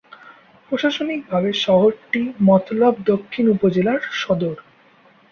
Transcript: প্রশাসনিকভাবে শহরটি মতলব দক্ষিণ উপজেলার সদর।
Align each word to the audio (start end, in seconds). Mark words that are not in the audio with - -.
প্রশাসনিকভাবে 0.69 1.49
শহরটি 1.65 2.19
মতলব 2.41 2.93
দক্ষিণ 3.11 3.45
উপজেলার 3.49 3.99
সদর। 4.21 4.55